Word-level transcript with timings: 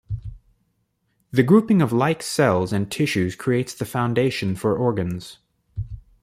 The 1.29 1.43
grouping 1.43 1.79
of 1.79 1.93
like 1.93 2.23
cells 2.23 2.73
and 2.73 2.91
tissues 2.91 3.35
creates 3.35 3.75
the 3.75 3.85
foundation 3.85 4.55
for 4.55 4.75
organs. 4.75 5.37